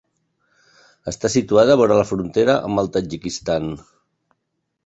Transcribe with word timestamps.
Està 1.11 1.31
situada 1.33 1.77
vora 1.83 1.99
la 2.01 2.07
frontera 2.13 2.57
amb 2.71 2.83
el 2.85 2.93
Tadjikistan. 2.97 3.73